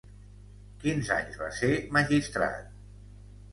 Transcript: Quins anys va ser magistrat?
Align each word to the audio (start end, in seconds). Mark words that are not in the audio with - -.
Quins 0.83 1.11
anys 1.17 1.37
va 1.43 1.51
ser 1.59 1.71
magistrat? 2.01 2.69